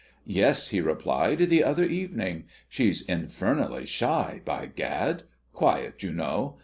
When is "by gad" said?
4.43-5.21